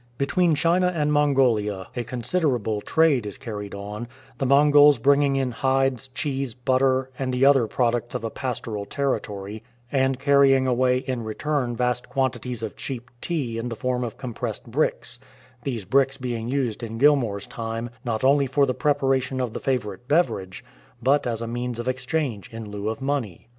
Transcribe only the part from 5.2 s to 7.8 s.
in hides, cheese, butter, and the other